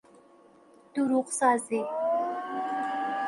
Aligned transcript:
دروغ 0.93 1.27
سازی 1.31 1.83